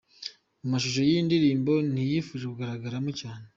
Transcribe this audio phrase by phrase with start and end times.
[0.61, 3.45] Mu mashusho y’iyi ndirimbo ntiyifuje kugaragaramo cyane.